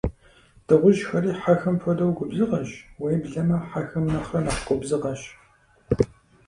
Дыгъужьхэри, 0.67 1.31
хьэхэм 1.41 1.75
хуэдэу, 1.81 2.15
губзыгъэщ, 2.17 2.69
уеблэмэ 3.01 3.57
хьэхэм 3.69 4.05
нэхърэ 4.13 4.39
нэхъ 4.45 4.61
губзыгъэщ. 4.67 5.21